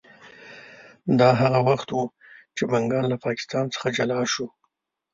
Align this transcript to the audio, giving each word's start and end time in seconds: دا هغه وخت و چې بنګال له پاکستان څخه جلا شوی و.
دا 1.19 1.29
هغه 1.41 1.59
وخت 1.69 1.89
و 1.97 2.01
چې 2.55 2.63
بنګال 2.71 3.05
له 3.09 3.17
پاکستان 3.25 3.65
څخه 3.73 3.87
جلا 3.97 4.19
شوی 4.33 4.47
و. 4.51 4.53